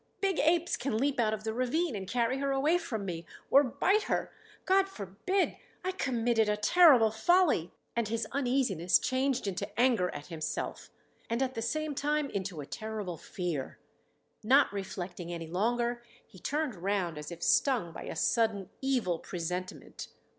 Big 0.19 0.39
apes 0.39 0.77
can 0.77 0.97
leap 0.97 1.19
out 1.19 1.31
of 1.31 1.43
the 1.43 1.53
ravine 1.53 1.95
and 1.95 2.07
carry 2.09 2.39
her 2.39 2.51
away 2.51 2.75
from 2.75 3.05
me 3.05 3.23
or 3.51 3.63
bite 3.63 4.05
her. 4.09 4.31
God 4.65 4.89
forbid! 4.89 5.57
I 5.85 5.91
committed 5.91 6.49
a 6.49 6.57
terrible 6.57 7.11
folly." 7.11 7.71
And 7.95 8.07
his 8.07 8.25
uneasiness 8.31 8.97
changed 8.97 9.45
into 9.45 9.69
anger 9.79 10.09
at 10.09 10.25
himself, 10.25 10.89
and 11.29 11.39
at 11.43 11.53
the 11.53 11.61
same 11.61 11.93
time 11.93 12.31
into 12.31 12.61
a 12.61 12.65
terrible 12.65 13.15
fear. 13.19 13.77
Not 14.43 14.73
reflecting 14.73 15.31
any 15.31 15.45
longer, 15.45 16.01
he 16.25 16.39
turned 16.39 16.75
around 16.77 17.19
as 17.19 17.29
if 17.31 17.43
stung 17.43 17.91
by 17.91 18.05
a 18.05 18.15
sudden 18.15 18.71
evil 18.81 19.19
presentiment. 19.19 20.07